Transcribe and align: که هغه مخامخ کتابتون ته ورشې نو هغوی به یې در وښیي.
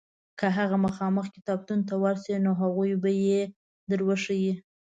که 0.39 0.47
هغه 0.57 0.77
مخامخ 0.85 1.25
کتابتون 1.35 1.79
ته 1.87 1.95
ورشې 2.03 2.35
نو 2.45 2.51
هغوی 2.61 2.91
به 3.03 3.11
یې 3.25 3.41
در 3.89 3.99
وښیي. 4.07 4.53